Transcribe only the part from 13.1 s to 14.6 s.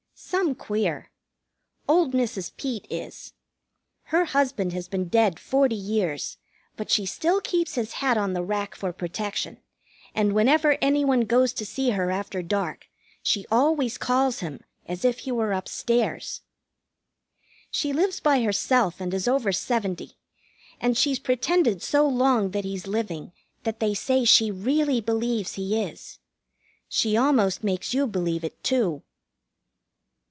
she always calls